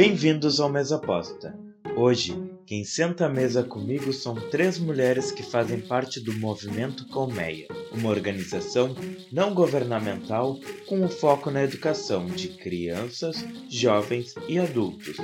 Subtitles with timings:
[0.00, 1.58] Bem-vindos ao Mesa Aposta.
[1.96, 2.32] Hoje,
[2.64, 8.08] quem senta à mesa comigo são três mulheres que fazem parte do movimento Colmeia, uma
[8.08, 8.94] organização
[9.32, 10.56] não governamental
[10.86, 13.38] com o foco na educação de crianças,
[13.68, 15.16] jovens e adultos.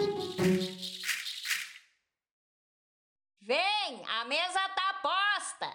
[3.43, 5.73] Vem, a mesa tá posta!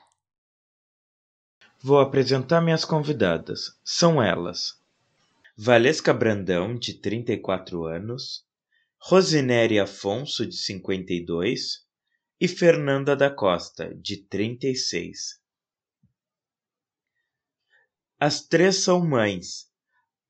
[1.82, 3.80] Vou apresentar minhas convidadas.
[3.82, 4.78] São elas:
[5.56, 8.49] Valesca Brandão, de 34 anos,
[9.02, 11.86] Rosinere Afonso, de 52,
[12.40, 15.40] e Fernanda da Costa, de 36.
[18.20, 19.70] As três são mães.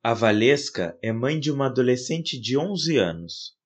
[0.04, 3.58] A Valesca é mãe de uma adolescente de 11 anos.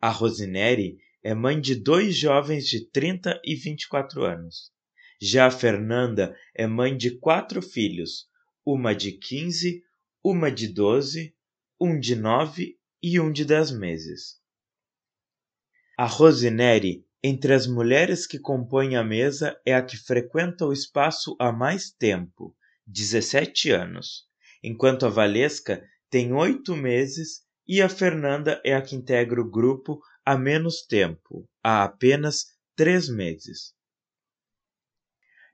[0.00, 4.70] A Rosinere é mãe de dois jovens de 30 e 24 anos.
[5.20, 8.28] Já a Fernanda é mãe de quatro filhos,
[8.64, 9.82] uma de 15,
[10.22, 11.34] uma de 12,
[11.80, 14.40] um de 9 e um de dez meses.
[15.98, 21.36] A Rosinere, entre as mulheres que compõem a mesa, é a que frequenta o espaço
[21.38, 22.56] há mais tempo,
[22.86, 24.24] 17 anos,
[24.62, 30.00] enquanto a Valesca tem oito meses e a Fernanda é a que integra o grupo
[30.24, 33.74] há menos tempo, há apenas três meses.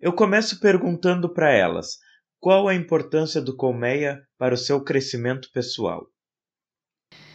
[0.00, 1.98] Eu começo perguntando para elas
[2.38, 6.08] qual a importância do colmeia para o seu crescimento pessoal.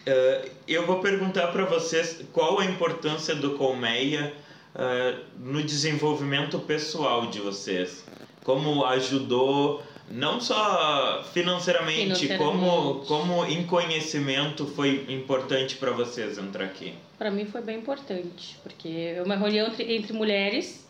[0.08, 4.34] Uh, eu vou perguntar para vocês qual a importância do Colmeia
[4.76, 8.04] uh, no desenvolvimento pessoal de vocês.
[8.44, 12.38] Como ajudou, não só financeiramente, financeiramente.
[12.38, 16.96] Como, como em conhecimento foi importante para vocês entrar aqui?
[17.20, 20.84] Para mim foi bem importante, porque é uma reunião entre, entre mulheres,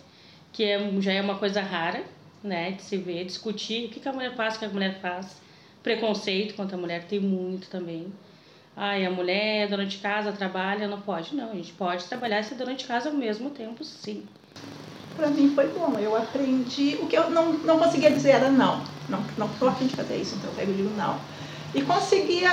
[0.53, 2.03] que é, já é uma coisa rara,
[2.41, 5.01] né, de se ver, discutir o que, que a mulher faz, o que a mulher
[5.01, 5.41] faz.
[5.83, 8.11] Preconceito contra a mulher tem muito também
[8.75, 11.35] Ai, a mulher é dona de casa, trabalha, não pode.
[11.35, 14.27] Não, a gente pode trabalhar e ser dona de casa ao mesmo tempo, sim.
[15.15, 16.97] Para mim foi bom, eu aprendi.
[17.01, 18.83] O que eu não, não conseguia dizer era não.
[19.07, 21.19] Não não estou afim de fazer isso, então eu pego e digo não.
[21.73, 22.49] E conseguia,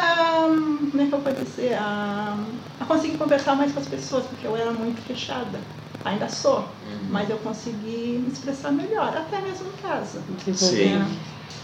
[0.90, 2.36] como é que eu vou dizer, a,
[2.80, 5.60] a conseguir conversar mais com as pessoas, porque eu era muito fechada.
[6.04, 7.08] Ainda sou, uhum.
[7.10, 10.24] mas eu consegui me expressar melhor, até mesmo em casa.
[10.54, 11.00] Sim.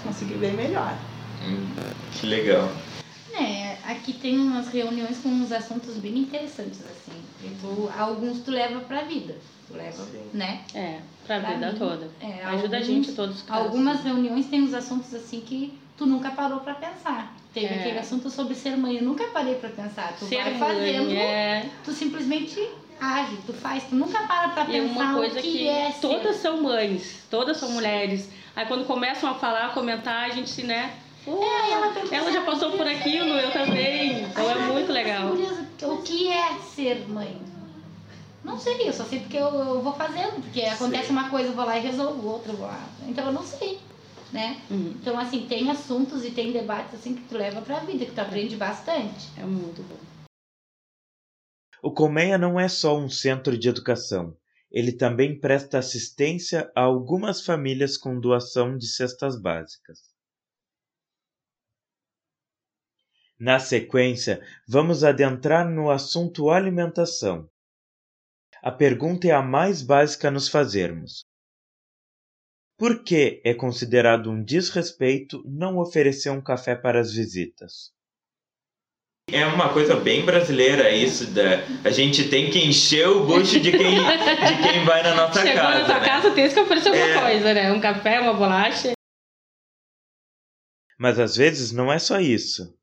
[0.02, 0.98] Consegui ver melhor.
[1.42, 1.74] Hum,
[2.10, 2.68] que legal.
[3.36, 7.20] É, aqui tem umas reuniões com uns assuntos bem interessantes, assim.
[7.60, 9.36] Tu, alguns tu leva pra vida.
[9.66, 10.30] Tu leva, Sim.
[10.32, 10.62] né?
[10.74, 12.10] É, pra, pra vida mim, toda.
[12.20, 13.64] É, Ajuda alguns, a gente todos os casos.
[13.66, 17.34] Algumas reuniões tem uns assuntos assim que tu nunca parou pra pensar.
[17.52, 17.80] Teve é.
[17.80, 20.14] aquele assunto sobre ser mãe, eu nunca parei pra pensar.
[20.18, 21.68] Tu ser vai fazendo, é...
[21.84, 22.60] tu simplesmente
[23.00, 25.92] age, tu faz, tu nunca para pra pensar e uma coisa o que, que é
[26.00, 26.42] Todas ser.
[26.42, 28.28] são mães, todas são mulheres.
[28.56, 30.94] Aí quando começam a falar, a comentar, a gente se, né,
[31.26, 34.22] é, ela, ela já passou por aquilo, eu também.
[34.24, 35.32] Então é muito legal.
[35.82, 37.40] O que é ser mãe?
[38.44, 41.54] Não sei, eu só sei porque eu, eu vou fazendo, porque acontece uma coisa, eu
[41.54, 42.86] vou lá e resolvo outra, eu vou lá.
[43.08, 43.80] Então eu não sei,
[44.30, 44.60] né?
[44.70, 44.94] Uhum.
[45.00, 48.18] Então, assim, tem assuntos e tem debates assim que tu leva pra vida, que tu
[48.20, 49.30] aprende bastante.
[49.38, 49.96] É muito bom.
[51.82, 54.36] O Colmeia não é só um centro de educação.
[54.70, 60.13] Ele também presta assistência a algumas famílias com doação de cestas básicas.
[63.38, 67.48] Na sequência, vamos adentrar no assunto alimentação.
[68.62, 71.24] A pergunta é a mais básica a nos fazermos.
[72.78, 77.92] Por que é considerado um desrespeito não oferecer um café para as visitas?
[79.30, 83.70] É uma coisa bem brasileira isso da a gente tem que encher o bucho de
[83.70, 85.72] quem de quem vai na nossa Chegou casa.
[85.72, 86.06] Chegou na sua né?
[86.06, 87.20] casa tem que oferecer alguma é...
[87.20, 87.72] coisa, né?
[87.72, 88.92] Um café, uma bolacha.
[90.98, 92.76] Mas às vezes não é só isso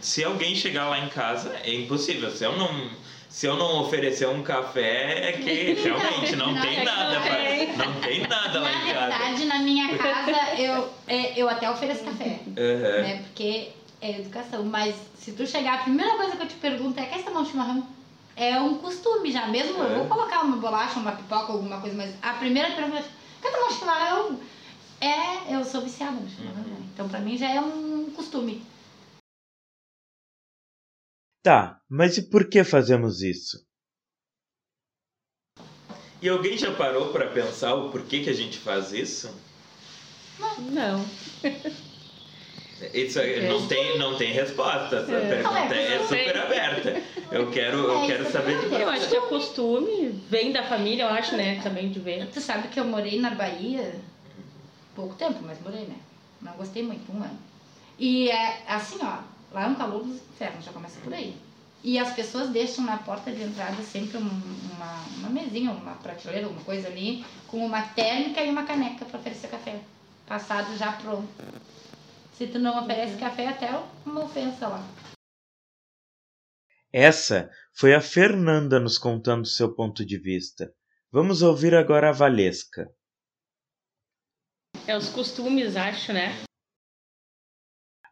[0.00, 2.30] se alguém chegar lá em casa, é impossível.
[2.30, 2.90] Se eu não,
[3.28, 7.20] se eu não oferecer um café, é que realmente não, não tem é nada.
[7.20, 9.08] Pra, não tem nada lá em casa.
[9.08, 12.40] Na verdade, na minha casa, eu, é, eu até ofereço café.
[12.46, 12.54] Uhum.
[12.54, 13.22] Né?
[13.22, 13.68] Porque
[14.00, 14.64] é educação.
[14.64, 17.46] Mas se tu chegar, a primeira coisa que eu te pergunto é: quer tomar um
[17.46, 17.86] chimarrão?
[18.36, 19.46] É um costume já.
[19.46, 23.04] Mesmo eu vou colocar uma bolacha, uma pipoca, alguma coisa, mas a primeira pergunta é:
[23.42, 24.40] quer tomar um chimarrão?
[25.00, 26.62] É, eu sou viciada no chimarrão.
[26.62, 26.70] Uhum.
[26.70, 26.76] Né?
[26.92, 28.62] Então, pra mim, já é um costume.
[31.42, 33.66] Tá, mas e por que fazemos isso?
[36.20, 39.34] E alguém já parou para pensar o porquê que a gente faz isso?
[40.58, 41.04] Não.
[42.94, 44.96] Isso não tem, não tem resposta.
[44.96, 45.28] Essa é.
[45.28, 47.02] pergunta é, é super aberta.
[47.30, 48.82] Eu quero, eu é, quero saber de você.
[48.82, 51.60] Eu acho que é costume, vem da família, eu acho, né?
[51.62, 52.26] Também de ver.
[52.28, 53.94] Tu sabe que eu morei na Bahia
[54.94, 55.96] pouco tempo, mas morei, né?
[56.40, 57.38] Não gostei muito, um ano.
[57.98, 59.18] E é assim, ó,
[59.52, 61.36] Lá é um calor dos infernos, já começa por aí.
[61.82, 66.64] E as pessoas deixam na porta de entrada sempre uma, uma mesinha, uma prateleira, alguma
[66.64, 69.80] coisa ali, com uma térmica e uma caneca para oferecer café.
[70.26, 71.28] Passado já pronto.
[72.36, 73.20] Se tu não oferece uhum.
[73.20, 73.70] café, até
[74.04, 74.86] uma ofensa lá.
[76.92, 80.74] Essa foi a Fernanda nos contando seu ponto de vista.
[81.10, 82.92] Vamos ouvir agora a Valesca.
[84.86, 86.44] É os costumes, acho, né?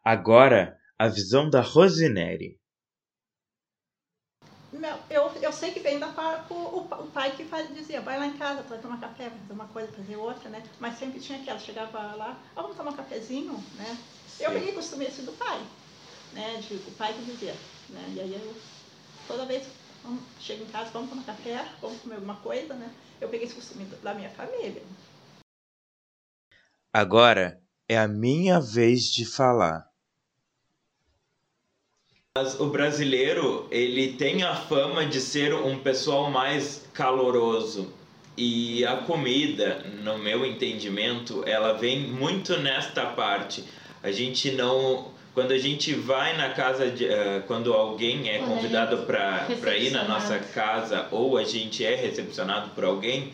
[0.03, 2.59] Agora, a visão da Rosineri
[5.09, 8.27] eu, eu sei que vem da parte o, o pai que faz, dizia, vai lá
[8.27, 10.63] em casa para tomar café, fazer uma coisa, fazer outra, né?
[10.79, 13.97] Mas sempre tinha aquela, chegava lá, ah, vamos tomar um cafezinho, né?
[14.27, 14.43] Sim.
[14.43, 15.59] Eu peguei costume esse do pai,
[16.33, 16.57] né?
[16.57, 17.55] De, o pai que dizia,
[17.89, 18.13] né?
[18.15, 18.55] E aí eu,
[19.27, 19.67] toda vez,
[20.03, 22.93] vamos, chego em casa, vamos tomar café, vamos comer alguma coisa, né?
[23.19, 24.83] Eu peguei esse costume da minha família.
[26.93, 29.88] Agora é a minha vez de falar.
[32.37, 37.91] Mas o brasileiro, ele tem a fama de ser um pessoal mais caloroso.
[38.37, 43.65] E a comida, no meu entendimento, ela vem muito nesta parte.
[44.01, 49.05] A gente não quando a gente vai na casa de, uh, quando alguém é convidado
[49.05, 53.33] para ir na nossa casa ou a gente é recepcionado por alguém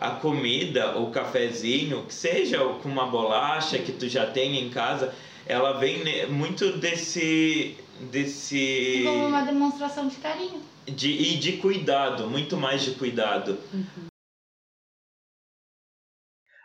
[0.00, 5.12] a comida o cafezinho que seja com uma bolacha que tu já tem em casa
[5.46, 7.76] ela vem muito desse
[8.10, 9.02] desse.
[9.04, 10.62] Como uma demonstração de carinho.
[10.86, 13.58] De, e de cuidado, muito mais de cuidado.
[13.72, 14.06] Uhum.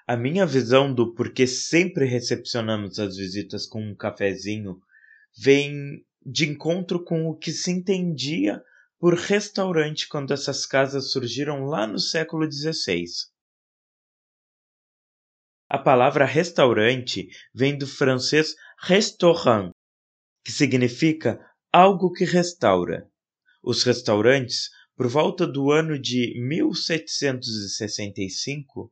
[0.05, 4.81] A minha visão do porquê sempre recepcionamos as visitas com um cafezinho
[5.37, 8.61] vem de encontro com o que se entendia
[8.99, 13.05] por restaurante quando essas casas surgiram lá no século XVI.
[15.69, 19.71] A palavra restaurante vem do francês restaurant,
[20.43, 21.39] que significa
[21.71, 23.07] algo que restaura.
[23.61, 28.91] Os restaurantes, por volta do ano de 1765,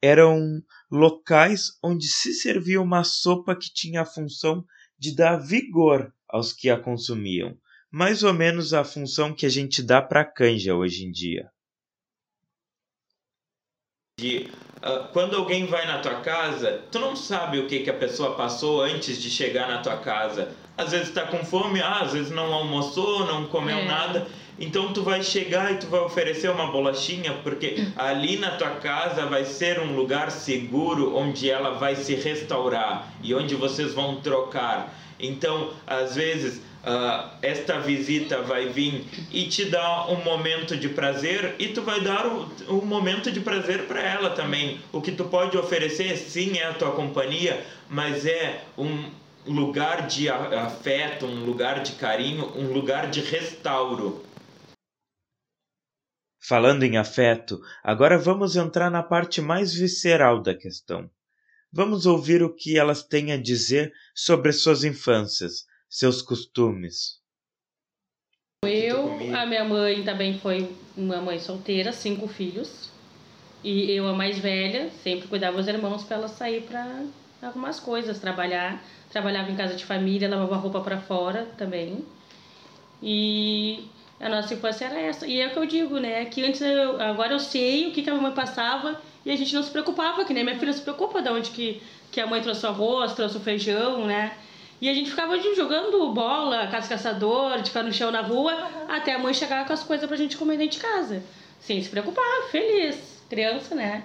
[0.00, 4.64] eram locais onde se servia uma sopa que tinha a função
[4.98, 7.56] de dar vigor aos que a consumiam,
[7.90, 11.50] mais ou menos a função que a gente dá para a canja hoje em dia.
[14.18, 14.48] De
[15.12, 18.82] quando alguém vai na tua casa, tu não sabe o que, que a pessoa passou
[18.82, 20.48] antes de chegar na tua casa.
[20.76, 23.84] Às vezes está com fome, ah, às vezes não almoçou, não comeu é.
[23.84, 24.26] nada.
[24.58, 29.26] Então tu vai chegar e tu vai oferecer uma bolachinha, porque ali na tua casa
[29.26, 34.92] vai ser um lugar seguro onde ela vai se restaurar e onde vocês vão trocar.
[35.18, 41.54] Então, às vezes, uh, esta visita vai vir e te dar um momento de prazer
[41.58, 44.80] e tu vai dar um, um momento de prazer para ela também.
[44.92, 49.10] O que tu pode oferecer, sim, é a tua companhia, mas é um
[49.46, 54.24] lugar de afeto, um lugar de carinho, um lugar de restauro.
[56.44, 61.08] Falando em afeto, agora vamos entrar na parte mais visceral da questão.
[61.72, 67.20] Vamos ouvir o que elas têm a dizer sobre suas infâncias, seus costumes?
[68.64, 72.90] Eu, a minha mãe também foi uma mãe solteira, cinco filhos.
[73.62, 77.04] E eu, a mais velha, sempre cuidava dos irmãos para ela sair para
[77.42, 78.82] algumas coisas, trabalhar.
[79.10, 82.02] Trabalhava em casa de família, lavava roupa para fora também.
[83.02, 83.84] E
[84.18, 85.26] a nossa infância era essa.
[85.26, 86.24] E é o que eu digo, né?
[86.24, 89.54] Que antes, eu, agora eu sei o que, que a mãe passava e a gente
[89.54, 92.40] não se preocupava, que nem minha filha se preocupa de onde que, que a mãe
[92.40, 94.38] trouxe o arroz, trouxe o feijão, né?
[94.82, 98.90] E a gente ficava jogando bola, caça-caçador, de ficar no chão na rua, uhum.
[98.92, 101.22] até a mãe chegar com as coisas pra gente comer dentro de casa.
[101.60, 104.02] Sem se preocupar, feliz, criança, né?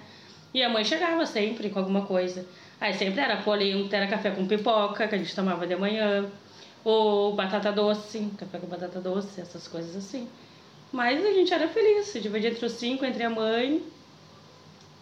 [0.54, 2.46] E a mãe chegava sempre com alguma coisa.
[2.80, 6.30] Aí sempre era polenta, era café com pipoca, que a gente tomava de manhã,
[6.84, 10.28] ou batata doce, café com batata doce, essas coisas assim.
[10.92, 13.82] Mas a gente era feliz, se dividia entre os cinco, entre a mãe.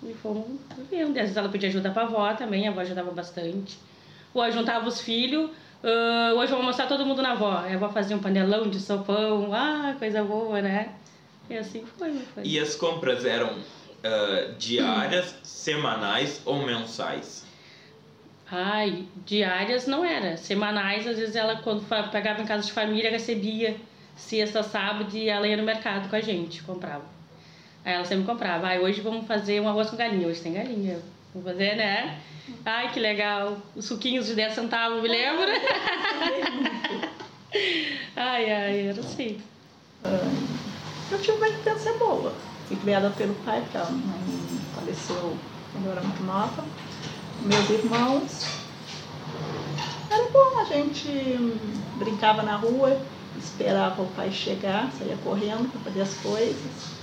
[0.01, 0.45] E fomos
[0.77, 1.17] vivendo.
[1.17, 3.77] Às vezes ela pedia ajuda pra avó também, a avó ajudava bastante.
[4.33, 5.49] Ou juntava os filhos,
[5.85, 7.51] Uh, hoje vou mostrar todo mundo na avó.
[7.51, 10.95] A avó fazia um panelão de sopão, ah, coisa boa, né?
[11.47, 12.43] E assim foi, foi.
[12.43, 17.45] E as compras eram uh, diárias, semanais ou mensais?
[18.51, 20.37] Ai, diárias não era.
[20.37, 23.77] Semanais, às vezes ela, quando pegava em casa de família, recebia
[24.15, 27.05] sexta, sábado e ela ia no mercado com a gente, comprava.
[27.83, 28.65] Aí ela sempre comprava.
[28.65, 30.27] Ai, hoje vamos fazer um arroz com galinha.
[30.27, 30.99] Hoje tem galinha.
[31.35, 32.21] Vamos fazer, né?
[32.63, 33.57] Ai, que legal.
[33.75, 35.51] Os suquinhos de 10 centavos, me lembra?
[38.15, 39.41] ai, ai, era assim.
[41.11, 42.33] Eu tive uma infância boa.
[42.69, 44.39] Fui criada pelo pai, porque a mãe
[44.75, 45.37] faleceu
[45.73, 46.63] quando eu era muito nova.
[47.41, 48.45] Meus irmãos.
[50.09, 51.09] Era bom, a gente
[51.97, 52.97] brincava na rua.
[53.37, 56.95] esperava o pai chegar, saía correndo para fazer as coisas.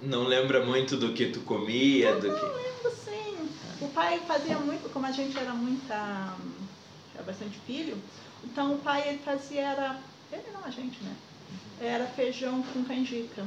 [0.00, 2.12] Não lembra muito do que tu comia?
[2.12, 2.71] Não, do não que...
[3.82, 6.36] O pai fazia muito, como a gente era muita.
[7.14, 8.00] era bastante filho,
[8.44, 9.98] então o pai ele fazia era.
[10.30, 11.14] Ele não a gente, né?
[11.80, 13.44] Era feijão com canjica.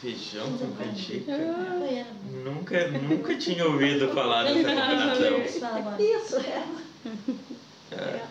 [0.00, 1.32] Feijão com canjica?
[1.32, 2.06] É.
[2.44, 5.96] Nunca, nunca tinha ouvido falar dessa combinação.
[5.98, 6.64] Isso, é.
[7.90, 8.26] É.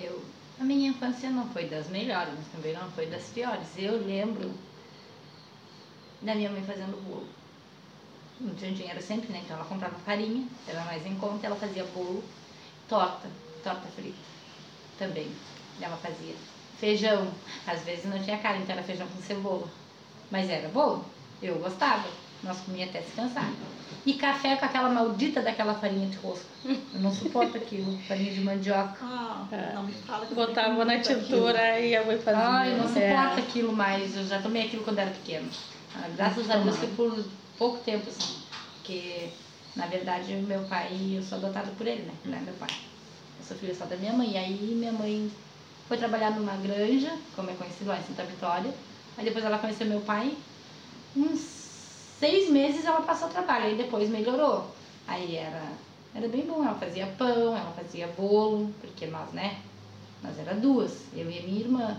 [0.00, 0.22] Eu,
[0.60, 3.66] a minha infância não foi das melhores, mas também não foi das piores.
[3.78, 4.52] Eu lembro
[6.20, 7.28] da minha mãe fazendo bolo.
[8.40, 9.40] Não tinha dinheiro sempre, né?
[9.44, 12.22] Então ela comprava farinha, era mais em conta, ela fazia bolo,
[12.88, 13.28] torta,
[13.62, 14.18] torta frita
[14.98, 15.28] também.
[15.80, 16.34] Ela fazia
[16.78, 17.28] feijão.
[17.66, 19.68] Às vezes não tinha carne, então era feijão com cebola.
[20.30, 21.04] Mas era bom,
[21.42, 22.08] eu gostava.
[22.42, 23.50] Nós comíamos até se cansar.
[24.04, 26.44] E café com aquela maldita daquela farinha de rosca.
[26.64, 28.98] Eu não suporto aquilo, farinha de mandioca.
[29.00, 32.40] Ah, não me fala que eu Botava na tintura e a mãe fazia.
[32.42, 32.88] Ai, eu não É.
[32.88, 34.14] suporto aquilo mais.
[34.16, 35.48] Eu já tomei aquilo quando era pequeno.
[35.94, 37.24] Ah, Graças a Deus foi por
[37.58, 38.34] pouco tempo, assim.
[38.74, 39.30] Porque,
[39.76, 42.12] na verdade, meu pai, eu sou adotada por ele, né?
[42.24, 42.70] Ele é meu pai.
[43.38, 44.32] Eu sou filha só da minha mãe.
[44.32, 45.30] E aí minha mãe
[45.88, 48.72] foi trabalhar numa granja, como é conhecido lá em Santa Vitória.
[49.16, 50.36] Aí depois ela conheceu meu pai.
[51.16, 51.40] Uns
[52.18, 54.74] seis meses ela passou trabalho, aí depois melhorou.
[55.06, 55.62] Aí era,
[56.14, 59.60] era bem bom, ela fazia pão, ela fazia bolo, porque nós, né?
[60.22, 61.96] Nós era duas, eu e minha irmã.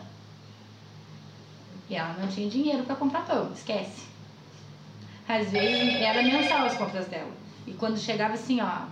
[1.88, 4.15] E ela não tinha dinheiro para comprar pão, esquece.
[5.28, 7.32] Às vezes era mensal as compras dela.
[7.66, 8.88] E quando chegava assim, ó,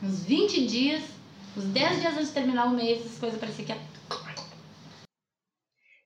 [0.00, 1.02] uns 20 dias,
[1.56, 3.78] uns 10 dias antes de terminar o mês, as coisas pareciam que ia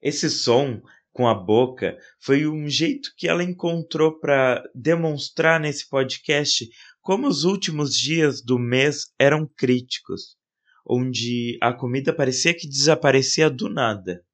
[0.01, 0.81] Esse som
[1.13, 6.67] com a boca foi um jeito que ela encontrou para demonstrar nesse podcast
[7.03, 10.37] como os últimos dias do mês eram críticos,
[10.87, 14.25] onde a comida parecia que desaparecia do nada.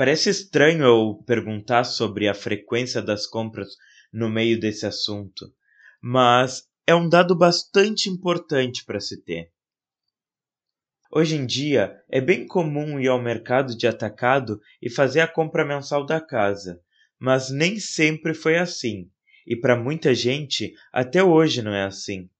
[0.00, 3.76] Parece estranho eu perguntar sobre a frequência das compras
[4.10, 5.52] no meio desse assunto,
[6.00, 9.52] mas é um dado bastante importante para se ter.
[11.12, 15.66] Hoje em dia, é bem comum ir ao mercado de atacado e fazer a compra
[15.66, 16.80] mensal da casa,
[17.18, 19.10] mas nem sempre foi assim,
[19.46, 22.30] e para muita gente até hoje não é assim.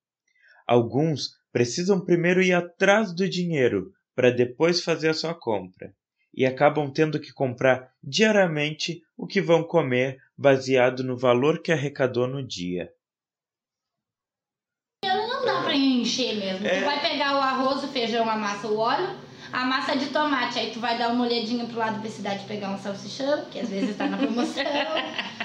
[0.67, 5.95] Alguns precisam primeiro ir atrás do dinheiro para depois fazer a sua compra,
[6.35, 12.27] e acabam tendo que comprar diariamente o que vão comer baseado no valor que arrecadou
[12.27, 12.93] no dia.
[15.05, 16.67] Não dá pra encher mesmo.
[16.67, 16.81] É.
[16.81, 19.09] Tu vai pegar o arroz, o feijão, a massa, o óleo,
[19.53, 20.59] a massa de tomate.
[20.59, 23.69] Aí tu vai dar uma olhadinha pro lado da cidade pegar um salsichão, que às
[23.69, 24.65] vezes tá na promoção.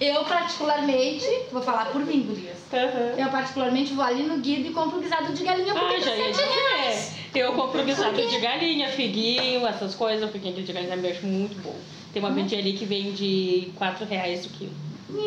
[0.00, 2.58] Eu, particularmente, vou falar por mim, gurias.
[2.72, 3.14] Aham.
[3.16, 6.30] Eu, particularmente, vou ali no guido e compro guisado de galinha porque Ah, já ia
[6.32, 7.14] dizer.
[7.34, 10.28] Eu compro guisado de galinha, figuinho, essas coisas.
[10.28, 11.74] O figuinho de galinha eu acho muito bom.
[12.12, 14.72] Tem uma vendinha ali que vende 4 reais o quilo.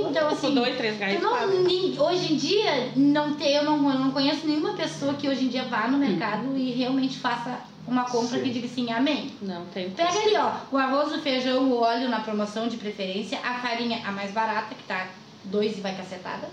[0.10, 1.22] Então, assim, Por 2, 3 reais.
[1.22, 5.28] Não- nin- hoje em dia, não tem, eu, não, eu não conheço nenhuma pessoa que
[5.30, 8.44] hoje em dia vá no mercado e realmente faça uma compra Sim.
[8.44, 9.32] que diga assim, amém.
[9.42, 9.90] Não, tem.
[9.92, 14.02] Pega ali, ó, o arroz, o feijão, o óleo na promoção de preferência, a farinha
[14.06, 15.08] a mais barata, que tá
[15.46, 16.50] dois e vai cacetada,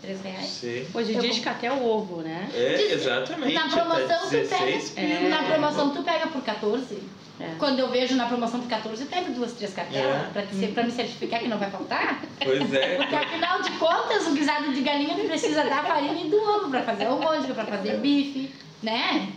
[0.00, 0.46] três reais.
[0.46, 0.86] Sim.
[0.94, 2.48] Hoje em dia acho que até o ovo, né?
[2.54, 3.52] É, exatamente.
[3.54, 5.28] Na promoção tá tu 16 pega, É.
[5.28, 7.02] na promoção tu pega por 14.
[7.38, 7.50] É.
[7.58, 10.30] Quando eu vejo na promoção por 14, eu pego duas, três cartelas É.
[10.32, 12.22] pra, te- pra me certificar que não vai faltar.
[12.42, 12.96] Pois é.
[12.96, 16.82] Porque afinal de contas, o guisado de galinha precisa da farinha e do ovo pra
[16.82, 18.50] fazer almôndega, pra fazer bife,
[18.82, 19.28] né?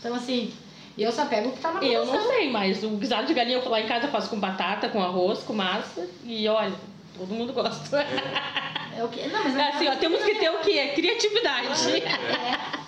[0.00, 0.50] Então assim,
[1.02, 2.24] eu só pego o que tá na Eu promoção.
[2.24, 4.88] não sei, mas o guisado de galinha eu lá em casa eu faço com batata,
[4.88, 6.08] com arroz, com massa.
[6.24, 6.72] E olha,
[7.18, 8.06] todo mundo gosta.
[8.96, 9.28] É o que?
[9.28, 10.92] Não, mas Assim, ó, temos que ter o quê?
[10.94, 11.68] Criatividade.
[12.02, 12.86] É.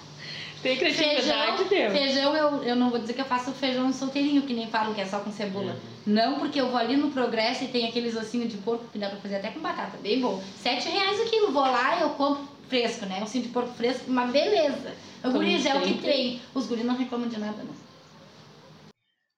[0.63, 1.93] Tem criatividade, Feijão, Deus.
[1.93, 5.01] feijão eu, eu não vou dizer que eu faço feijão solteirinho, que nem falam que
[5.01, 5.77] é só com cebola.
[6.05, 9.09] Não, porque eu vou ali no Progresso e tem aqueles ossinhos de porco que dá
[9.09, 10.43] pra fazer até com batata, bem bom.
[10.61, 13.21] Sete reais o quilo, vou lá e eu compro fresco, né?
[13.23, 14.95] Ossinho de porco fresco, uma beleza.
[15.23, 16.41] O guris é o que tem.
[16.53, 17.88] Os guris não reclamam de nada, não.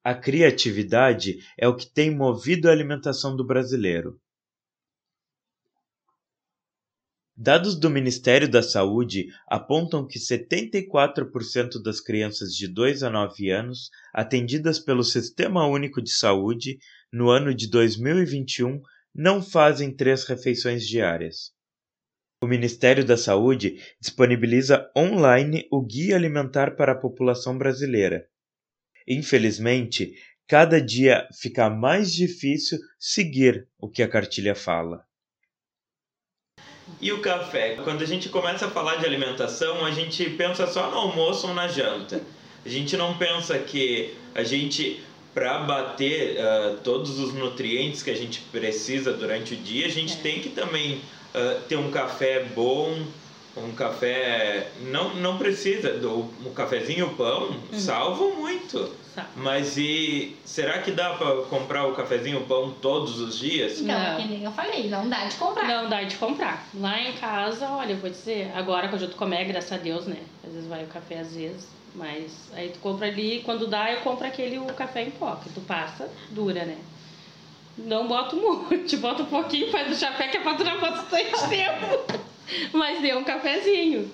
[0.02, 4.18] A criatividade é o que tem movido a alimentação do brasileiro.
[7.36, 13.90] Dados do Ministério da Saúde apontam que 74% das crianças de 2 a 9 anos
[14.14, 16.78] atendidas pelo Sistema Único de Saúde
[17.12, 18.80] no ano de 2021
[19.14, 21.52] não fazem três refeições diárias.
[22.42, 28.29] O Ministério da Saúde disponibiliza online o Guia Alimentar para a População Brasileira.
[29.06, 30.14] Infelizmente,
[30.46, 35.04] cada dia fica mais difícil seguir o que a cartilha fala.
[37.00, 37.76] E o café?
[37.84, 41.54] Quando a gente começa a falar de alimentação, a gente pensa só no almoço ou
[41.54, 42.20] na janta.
[42.64, 45.02] A gente não pensa que a gente,
[45.32, 50.14] para bater uh, todos os nutrientes que a gente precisa durante o dia, a gente
[50.14, 50.16] é.
[50.16, 50.96] tem que também
[51.34, 53.06] uh, ter um café bom,
[53.56, 57.78] um café não não precisa do um cafezinho o pão uhum.
[57.78, 59.00] salvam muito.
[59.36, 63.80] Mas e será que dá para comprar o cafezinho o pão todos os dias?
[63.80, 65.66] Não, que nem eu falei não dá de comprar.
[65.66, 66.66] Não dá de comprar.
[66.74, 69.76] Lá em casa olha eu vou dizer agora que eu já tô comendo graças a
[69.76, 70.18] Deus né?
[70.46, 74.00] Às vezes vai o café às vezes mas aí tu compra ali quando dá eu
[74.00, 76.78] compro aquele o café em pó que tu passa dura né?
[77.76, 82.30] Não boto muito, boto um pouquinho, faz o chapéu que é pra durar bastante tempo.
[82.72, 84.10] Mas deu um cafezinho.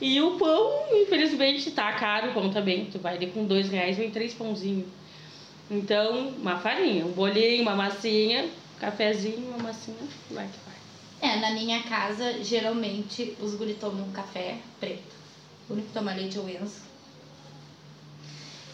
[0.00, 2.86] E o pão, infelizmente, tá caro o pão também.
[2.86, 4.86] Tu vai ali com dois reais, vem três pãozinhos.
[5.70, 9.98] Então, uma farinha, um bolinho, uma massinha, cafezinho, uma massinha,
[10.30, 11.30] vai que vai.
[11.30, 15.16] É, na minha casa, geralmente, os guri tomam um café preto.
[15.68, 16.87] O único que toma leite é o Enzo.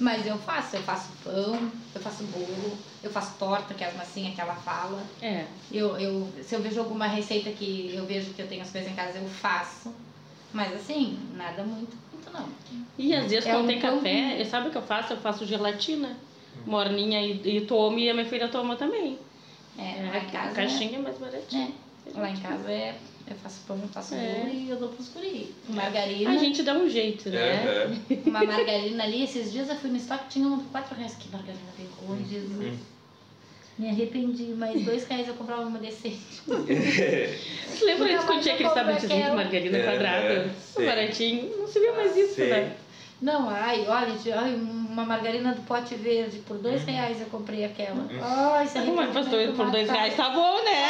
[0.04, 3.96] Mas eu faço, eu faço pão, eu faço bolo, eu faço torta, que é as
[3.96, 5.02] massinhas que ela fala.
[5.22, 5.46] É.
[5.72, 8.90] Eu, eu, se eu vejo alguma receita que eu vejo que eu tenho as coisas
[8.92, 9.94] em casa, eu faço.
[10.52, 12.46] Mas assim, nada muito, muito não.
[12.98, 15.14] E às vezes é quando um tem café, eu, sabe o que eu faço?
[15.14, 16.18] Eu faço gelatina,
[16.66, 19.18] morninha e, e tomo, e a minha filha toma também.
[19.78, 20.50] É, é lá em casa.
[20.50, 21.72] A caixinha é mais baratinha.
[22.14, 22.20] É.
[22.20, 22.94] Lá em casa é
[23.26, 24.40] eu faço pão, eu faço é.
[24.40, 25.54] bolo e eu dou pros guri.
[25.68, 26.30] Margarina.
[26.30, 27.38] A gente dá um jeito, né?
[27.38, 28.18] É, é.
[28.26, 31.14] Uma margarina ali, esses dias eu fui no estoque, tinha uma por 4 reais.
[31.14, 31.60] Que margarina
[32.06, 32.74] boa, hum, Jesus.
[32.74, 32.78] Hum.
[33.76, 36.42] Me arrependi, mas dois reais eu comprava uma decente.
[36.46, 40.54] Você lembra disso quando tinha aquele sabotezinho de margarina é, quadrada?
[40.78, 41.58] É, baratinho.
[41.58, 42.76] Não se vê mais isso, né?
[43.20, 46.92] Não, ai, olha, ai, uma margarina do pote verde, por dois uhum.
[46.92, 48.02] reais eu comprei aquela.
[48.02, 48.20] Uhum.
[48.20, 50.84] Ai, isso Mas por dois reais tá bom, né?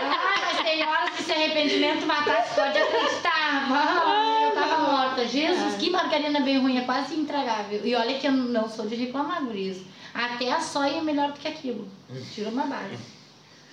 [0.00, 3.68] ai, tem horas que esse arrependimento matasse, pode acreditar.
[3.70, 5.26] Ai, eu tava morta.
[5.26, 7.80] Jesus, que margarina bem ruim, é quase intragável.
[7.84, 9.84] E olha que eu não sou de reclamar isso.
[10.14, 11.88] Até a soia é melhor do que aquilo.
[12.34, 12.98] Tira uma base.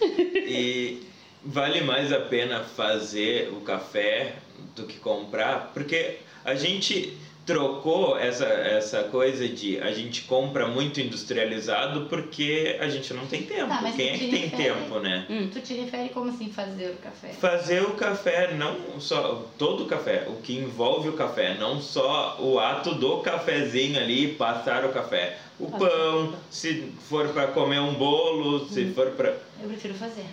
[0.47, 1.03] E
[1.43, 4.35] vale mais a pena fazer o café
[4.75, 7.17] do que comprar, porque a gente
[7.49, 13.41] trocou essa, essa coisa de a gente compra muito industrializado porque a gente não tem
[13.41, 13.69] tempo.
[13.69, 15.25] Tá, Quem é que tem refere, tempo, né?
[15.27, 15.49] Hum.
[15.51, 17.29] Tu te refere como assim fazer o café?
[17.29, 22.37] Fazer o café, não só todo o café, o que envolve o café, não só
[22.39, 25.39] o ato do cafezinho ali, passar o café.
[25.59, 28.93] O pão, se for para comer um bolo, se hum.
[28.93, 30.25] for para Eu prefiro fazer.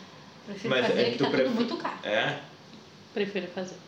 [0.45, 1.45] Prefiro Mas fazer é, que tá pref...
[1.45, 1.97] tudo muito caro.
[2.05, 2.41] É?
[3.15, 3.86] Prefiro fazer.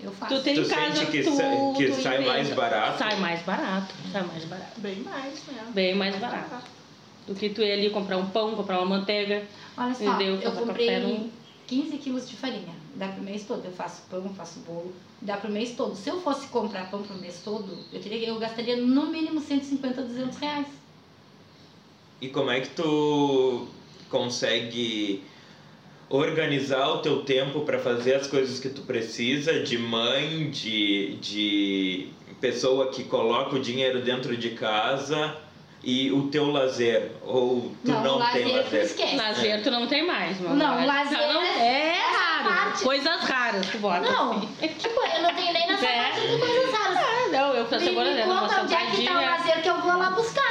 [0.00, 0.34] Eu faço.
[0.34, 1.44] Tu tem tu casa, sente que, tu, sa
[1.76, 2.98] que sai mais barato?
[2.98, 4.80] Sai mais barato, sai mais barato.
[4.80, 5.64] Bem mais, né?
[5.74, 6.64] Bem mais barato.
[7.26, 9.44] Do que tu ir ali comprar um pão, comprar uma manteiga.
[9.76, 10.36] Olha só, entendeu?
[10.40, 11.30] eu comprei no...
[11.66, 12.74] 15 quilos de farinha.
[12.94, 13.64] Dá pro mês todo.
[13.64, 14.94] Eu faço pão, faço bolo.
[15.20, 15.96] Dá pro mês todo.
[15.96, 20.02] Se eu fosse comprar pão pro mês todo, eu, teria, eu gastaria no mínimo 150,
[20.02, 20.66] 200 reais.
[22.20, 23.66] E como é que tu
[24.08, 25.22] consegue
[26.08, 32.08] organizar o teu tempo para fazer as coisas que tu precisa, de mãe, de, de
[32.40, 35.36] pessoa que coloca o dinheiro dentro de casa
[35.82, 38.82] e o teu lazer ou tu não, não lazer, tem lazer?
[38.82, 39.16] Esquece.
[39.16, 40.56] Lazer tu não tem mais, mano.
[40.56, 42.48] Não, lazer não, é, é raro.
[42.48, 42.84] Parte...
[42.84, 44.00] Coisas raras tu bota.
[44.00, 44.68] Não, assim.
[44.78, 46.02] tipo, eu não tenho nem nessa é.
[46.02, 46.98] parte de coisas raras.
[46.98, 48.24] Ah, não, eu faço agora né?
[48.26, 50.42] Conta onde é que tá o lazer que eu vou lá buscar.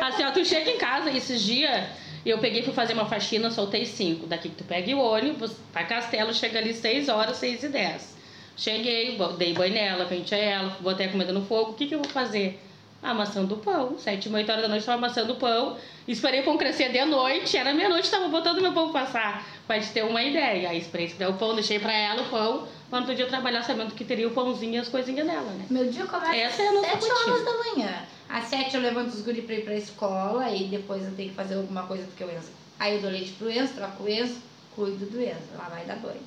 [0.00, 3.84] assim, ó, tu chega em casa esses dias eu peguei para fazer uma faxina, soltei
[3.84, 4.26] cinco.
[4.26, 8.18] Daqui que tu pega o ônibus, para Castelo, chega ali 6 horas, 6 e 10.
[8.56, 11.70] Cheguei, dei banho nela, pentei ela, botei a comida no fogo.
[11.70, 12.60] O que, que eu vou fazer?
[13.00, 13.96] Amassando o pão.
[13.96, 15.76] Sete, oito horas da noite, estava amassando o pão.
[16.08, 17.56] Esperei o pão crescer de noite.
[17.56, 19.46] Era meia-noite, estava botando meu pão passar.
[19.68, 20.70] Para te ter uma ideia.
[20.70, 22.66] Aí esperei o pão, deixei para ela o pão.
[22.90, 25.66] Mas no outro dia trabalhar sabendo que teria o pãozinho e as coisinhas dela, né?
[25.70, 28.02] Meu dia começa Essa é às 7 horas da manhã.
[28.28, 31.34] Às sete eu levanto os guri pra ir pra escola, aí depois eu tenho que
[31.34, 32.50] fazer alguma coisa porque o Enzo.
[32.78, 34.36] Aí eu dou leite pro Enzo, troco o Enzo,
[34.74, 36.20] cuido do Enzo, lá vai dar banho.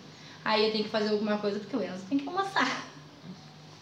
[0.44, 2.88] Aí eu tenho que fazer alguma coisa porque o Enzo tem que almoçar.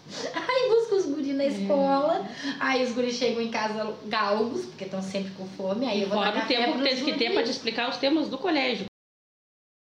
[0.33, 2.55] Aí busco os guri na escola, é.
[2.59, 6.17] aí os guri chegam em casa galgos, porque estão sempre com fome, aí eu vou
[6.17, 8.85] Fora dar o tempo que teve que ter para te explicar os temas do colégio.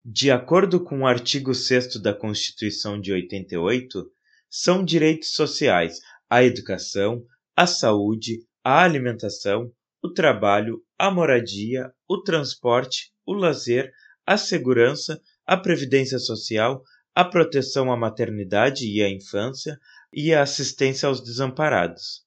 [0.04, 4.10] De acordo com o artigo 6 da Constituição de 88,
[4.50, 7.24] são direitos sociais a educação,
[7.56, 13.92] a saúde, a alimentação, o trabalho, a moradia, o transporte, o lazer,
[14.26, 16.82] a segurança, a previdência social,
[17.14, 19.78] a proteção à maternidade e à infância
[20.12, 22.24] e a assistência aos desamparados.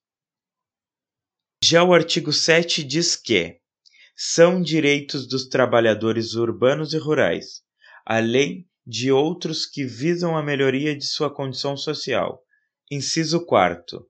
[1.63, 3.59] Já o artigo 7 diz que
[4.15, 7.63] são direitos dos trabalhadores urbanos e rurais
[8.05, 12.43] além de outros que visam a melhoria de sua condição social.
[12.91, 14.05] Inciso 4.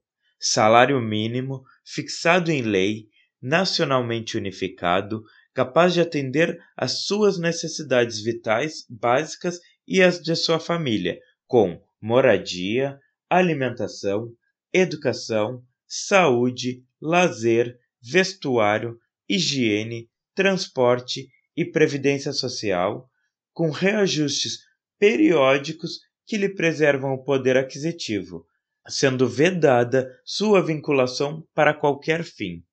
[0.45, 3.07] Salário mínimo fixado em lei,
[3.41, 11.17] nacionalmente unificado, capaz de atender às suas necessidades vitais básicas e as de sua família,
[11.47, 14.33] com moradia, alimentação,
[14.73, 23.09] educação, saúde, lazer, vestuário, higiene, transporte e previdência social,
[23.53, 24.57] com reajustes
[24.99, 28.45] periódicos que lhe preservam o poder aquisitivo,
[28.87, 32.63] sendo vedada sua vinculação para qualquer fim.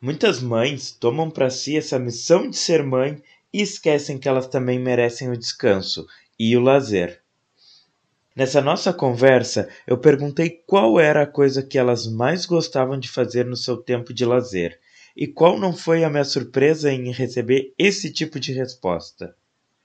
[0.00, 3.22] Muitas mães tomam para si essa missão de ser mãe
[3.52, 6.06] e esquecem que elas também merecem o descanso
[6.38, 7.20] e o lazer.
[8.36, 13.44] Nessa nossa conversa, eu perguntei qual era a coisa que elas mais gostavam de fazer
[13.44, 14.78] no seu tempo de lazer
[15.16, 19.34] e qual não foi a minha surpresa em receber esse tipo de resposta.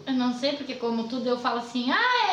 [0.05, 2.32] Eu não sei, porque como tudo eu falo assim, ah, a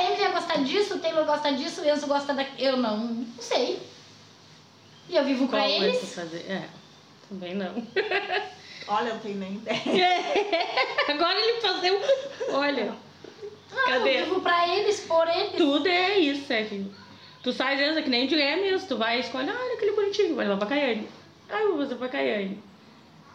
[0.50, 2.68] Gostar disso, o Taylor gosta disso, o Enzo gosta daquilo.
[2.70, 3.80] Eu não, não sei.
[5.08, 6.14] E eu vivo Qual pra é eles.
[6.14, 6.44] fazer?
[6.48, 6.68] É,
[7.28, 7.72] também não.
[8.88, 9.80] Olha, eu não tenho nem ideia.
[11.08, 12.00] Agora ele fazeu.
[12.50, 12.94] Olha,
[13.70, 14.20] Não, Cadê?
[14.20, 15.52] eu vivo pra eles, por eles.
[15.56, 16.90] tudo é isso, é que
[17.42, 18.86] Tu sai é que nem de é mesmo.
[18.88, 21.08] Tu vai e escolhe, ah, olha aquele bonitinho, vai levar pra Caiane.
[21.48, 22.62] Ah, eu vou fazer pra Caiane.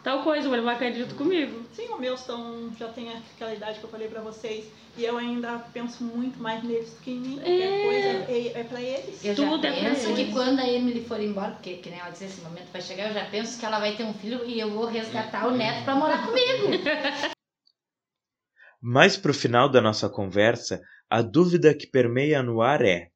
[0.05, 1.65] Tal coisa, vou levar a comigo.
[1.73, 4.71] Sim, os meus estão, já tem aquela idade que eu falei pra vocês.
[4.95, 7.33] E eu ainda penso muito mais neles do que em mim.
[7.37, 7.81] Qualquer É.
[7.81, 9.25] coisa é, é pra eles.
[9.25, 11.97] Eu Tudo já é pra penso que quando a Emily for embora, porque que nem
[11.99, 14.45] ela disse, esse momento vai chegar, eu já penso que ela vai ter um filho
[14.45, 16.67] e eu vou resgatar o neto pra morar comigo.
[18.79, 23.09] Mais pro final da nossa conversa, a dúvida que permeia no ar é: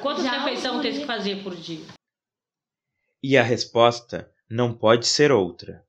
[0.00, 1.84] Quantas Já refeições tem que fazer por dia?
[3.20, 5.87] e a resposta não pode ser outra.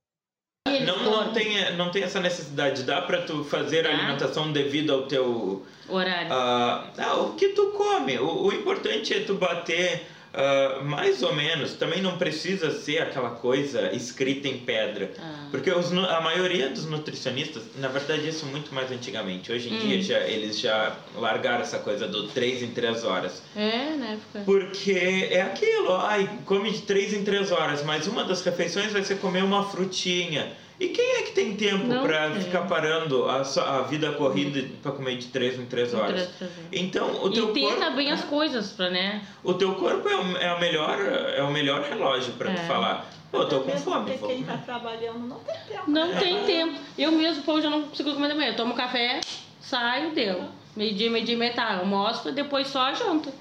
[0.85, 2.83] Não, não, tem, não tem essa necessidade.
[2.83, 3.95] Dá pra tu fazer a Tá.
[3.97, 5.65] alimentação devido ao teu.
[5.87, 6.27] Horário.
[6.31, 8.17] ah, ah, o que tu come.
[8.19, 11.73] O, o importante é tu bater ah, mais ou menos.
[11.73, 15.11] Também não precisa ser aquela coisa escrita em pedra.
[15.19, 15.47] Ah.
[15.49, 19.51] Porque os a maioria dos nutricionistas, na verdade isso muito mais antigamente.
[19.51, 19.79] Hoje em Hum.
[19.79, 23.41] dia já, eles já largaram essa coisa do 3 em 3 horas.
[23.55, 24.41] É, na época.
[24.45, 29.03] Porque é aquilo, ai, come de 3 em 3 horas, mas uma das refeições vai
[29.03, 30.51] ser comer uma frutinha.
[30.79, 32.41] E quem é que tem tempo Não pra tem.
[32.41, 36.11] ficar parando a, a vida corrida pra comer de 3 em 3 horas?
[36.13, 36.65] Três, três horas.
[36.71, 39.21] Então, o teu E corpo, também as coisas pra, né?
[39.43, 40.97] o teu corpo é o, é o melhor
[41.35, 42.65] é o melhor relógio pra tu É.
[42.65, 43.09] falar.
[43.29, 45.83] Pô, eu tô com fome, porque quem tá trabalhando não tem tempo.
[45.91, 46.19] Não né?
[46.19, 46.79] tem tempo.
[46.97, 48.49] Eu mesmo, pô, já não consigo comer de manhã.
[48.51, 49.19] Eu tomo café,
[49.61, 50.45] saio, deu.
[50.75, 51.81] Meio-dia, meio-dia e metade.
[51.81, 53.31] Almoço, depois só a janta.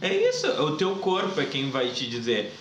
[0.00, 2.52] É isso, o teu corpo é quem vai te dizer.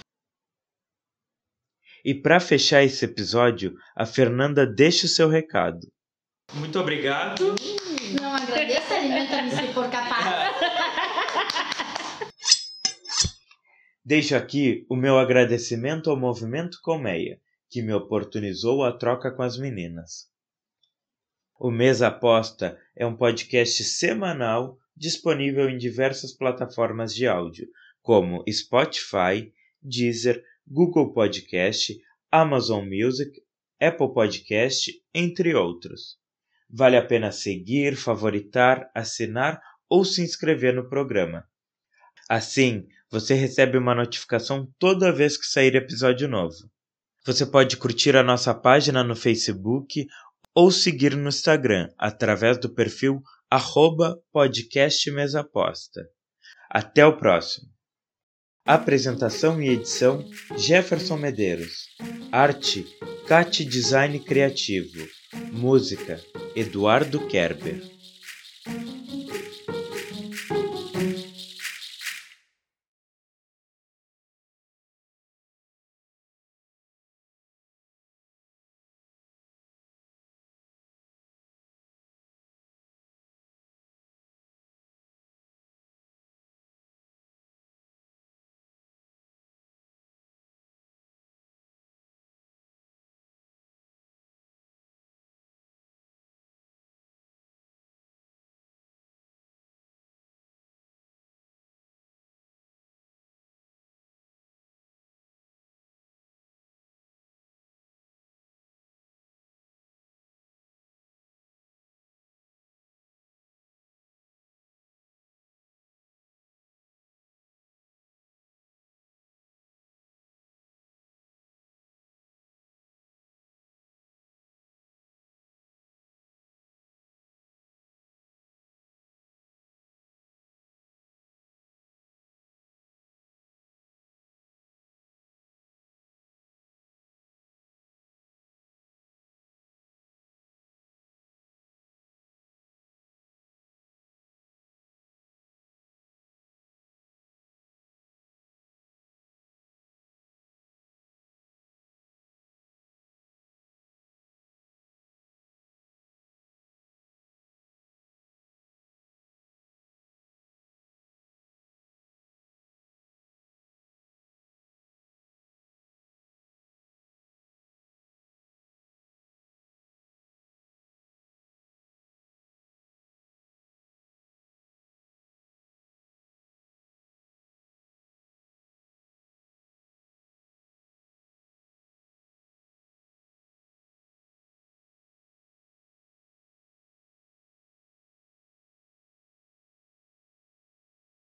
[2.04, 5.88] E para fechar esse episódio, a Fernanda deixa o seu recado.
[6.54, 7.56] Muito obrigado.
[8.20, 10.56] Não agradeça, alimenta-me se for capaz.
[14.06, 19.58] Deixo aqui o meu agradecimento ao Movimento Colmeia, que me oportunizou a troca com as
[19.58, 20.30] meninas.
[21.60, 27.68] O Mês Aposta é um podcast semanal disponível em diversas plataformas de áudio,
[28.02, 31.98] como Spotify, Deezer, Google Podcast,
[32.30, 33.32] Amazon Music,
[33.80, 36.18] Apple Podcast, entre outros.
[36.70, 41.46] Vale a pena seguir, favoritar, assinar ou se inscrever no programa.
[42.30, 46.70] Assim, você recebe uma notificação toda vez que sair episódio novo.
[47.26, 50.06] Você pode curtir a nossa página no Facebook
[50.54, 56.10] ou seguir no Instagram através do perfil arroba podcast mesaposta.
[56.70, 57.77] Até o próximo.
[58.68, 60.26] Apresentação e edição
[60.58, 61.88] Jefferson Medeiros.
[62.30, 62.86] Arte
[63.26, 65.08] Cat Design Criativo.
[65.54, 66.20] Música
[66.54, 67.82] Eduardo Kerber.